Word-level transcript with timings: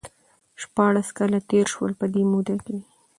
شپاړس 0.61 1.07
کاله 1.17 1.39
تېر 1.49 1.65
شول 1.73 1.91
،په 1.99 2.05
دې 2.13 2.23
موده 2.31 2.55
کې 2.65 2.77